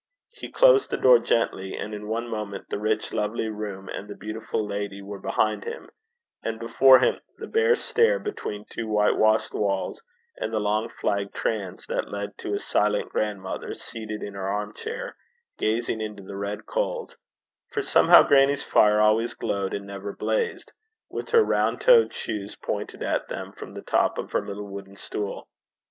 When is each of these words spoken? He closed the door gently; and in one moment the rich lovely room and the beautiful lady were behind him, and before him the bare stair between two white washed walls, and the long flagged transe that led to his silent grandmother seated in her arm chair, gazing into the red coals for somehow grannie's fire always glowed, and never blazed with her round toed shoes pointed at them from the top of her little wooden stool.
He 0.31 0.49
closed 0.49 0.89
the 0.89 0.97
door 0.97 1.19
gently; 1.19 1.77
and 1.77 1.93
in 1.93 2.07
one 2.07 2.27
moment 2.27 2.69
the 2.71 2.79
rich 2.79 3.13
lovely 3.13 3.49
room 3.49 3.87
and 3.87 4.07
the 4.09 4.15
beautiful 4.15 4.65
lady 4.65 4.99
were 4.99 5.19
behind 5.19 5.63
him, 5.63 5.91
and 6.41 6.57
before 6.59 6.97
him 6.97 7.19
the 7.37 7.45
bare 7.45 7.75
stair 7.75 8.17
between 8.17 8.65
two 8.67 8.87
white 8.87 9.15
washed 9.15 9.53
walls, 9.53 10.01
and 10.37 10.51
the 10.51 10.59
long 10.59 10.89
flagged 10.89 11.35
transe 11.35 11.85
that 11.85 12.09
led 12.09 12.35
to 12.39 12.53
his 12.53 12.65
silent 12.65 13.09
grandmother 13.09 13.75
seated 13.75 14.23
in 14.23 14.33
her 14.33 14.49
arm 14.49 14.73
chair, 14.73 15.15
gazing 15.59 16.01
into 16.01 16.23
the 16.23 16.35
red 16.35 16.65
coals 16.65 17.15
for 17.71 17.83
somehow 17.83 18.23
grannie's 18.23 18.63
fire 18.63 18.99
always 19.01 19.35
glowed, 19.35 19.71
and 19.75 19.85
never 19.85 20.15
blazed 20.15 20.71
with 21.11 21.29
her 21.29 21.43
round 21.43 21.79
toed 21.79 22.11
shoes 22.11 22.55
pointed 22.55 23.03
at 23.03 23.27
them 23.27 23.51
from 23.51 23.75
the 23.75 23.83
top 23.83 24.17
of 24.17 24.31
her 24.31 24.43
little 24.43 24.65
wooden 24.67 24.95
stool. 24.95 25.47